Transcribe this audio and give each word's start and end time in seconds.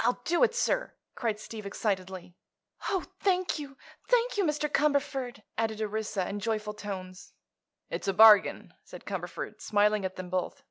"I'll 0.00 0.20
do 0.26 0.42
it, 0.42 0.54
sir!" 0.54 0.96
cried 1.14 1.40
Steve, 1.40 1.64
excitedly. 1.64 2.34
"Oh, 2.90 3.06
thank 3.20 3.58
you! 3.58 3.78
Thank 4.06 4.36
you, 4.36 4.44
Mr. 4.44 4.68
Cumberford," 4.70 5.44
added 5.56 5.80
Orissa, 5.80 6.28
in 6.28 6.40
joyful 6.40 6.74
tones. 6.74 7.32
"It's 7.88 8.06
a 8.06 8.12
bargain," 8.12 8.74
said 8.84 9.06
Cumberford, 9.06 9.62
smiling 9.62 10.04
at 10.04 10.16
them 10.16 10.28
both. 10.28 10.62